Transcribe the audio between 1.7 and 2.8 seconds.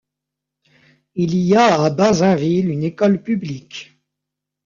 à Bazainville